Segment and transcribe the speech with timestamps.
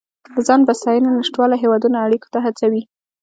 [0.33, 2.81] د ځان بسیاینې نشتوالی هیوادونه اړیکو ته هڅوي